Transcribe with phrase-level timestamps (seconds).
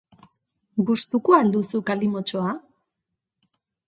[0.87, 2.55] Gustuko al duzu kalimotxoa?